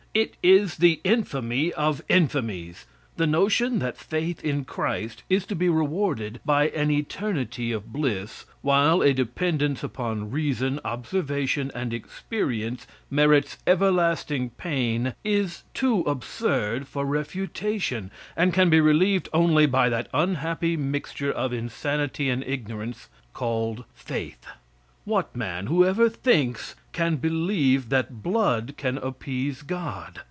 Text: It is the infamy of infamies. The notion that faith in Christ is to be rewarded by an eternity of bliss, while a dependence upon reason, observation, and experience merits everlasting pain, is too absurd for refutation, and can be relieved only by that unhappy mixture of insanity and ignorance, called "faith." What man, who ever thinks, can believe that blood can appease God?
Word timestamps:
It 0.13 0.33
is 0.43 0.75
the 0.79 0.99
infamy 1.05 1.71
of 1.71 2.01
infamies. 2.09 2.85
The 3.15 3.25
notion 3.25 3.79
that 3.79 3.95
faith 3.95 4.43
in 4.43 4.65
Christ 4.65 5.23
is 5.29 5.45
to 5.45 5.55
be 5.55 5.69
rewarded 5.69 6.41
by 6.45 6.67
an 6.71 6.91
eternity 6.91 7.71
of 7.71 7.93
bliss, 7.93 8.43
while 8.61 9.01
a 9.01 9.13
dependence 9.13 9.85
upon 9.85 10.29
reason, 10.29 10.81
observation, 10.83 11.71
and 11.73 11.93
experience 11.93 12.87
merits 13.09 13.57
everlasting 13.65 14.49
pain, 14.49 15.13
is 15.23 15.63
too 15.73 16.01
absurd 16.01 16.89
for 16.89 17.05
refutation, 17.05 18.11
and 18.35 18.53
can 18.53 18.69
be 18.69 18.81
relieved 18.81 19.29
only 19.31 19.65
by 19.65 19.87
that 19.87 20.09
unhappy 20.13 20.75
mixture 20.75 21.31
of 21.31 21.53
insanity 21.53 22.29
and 22.29 22.43
ignorance, 22.43 23.07
called 23.31 23.85
"faith." 23.95 24.45
What 25.03 25.35
man, 25.35 25.65
who 25.65 25.83
ever 25.83 26.09
thinks, 26.09 26.75
can 26.91 27.15
believe 27.15 27.89
that 27.89 28.21
blood 28.21 28.75
can 28.77 28.99
appease 28.99 29.63
God? 29.63 30.19